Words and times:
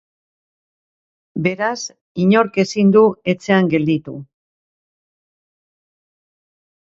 Beraz, 1.47 1.77
inork 2.23 2.57
ezin 2.63 2.95
du 2.95 3.03
etxean 3.35 3.69
gelditu. 3.75 4.15